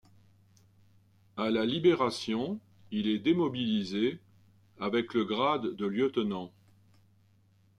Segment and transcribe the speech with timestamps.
[1.37, 2.59] À la libération,
[2.89, 4.17] il est démobilisé,
[4.79, 6.51] avec le grade de lieutenant.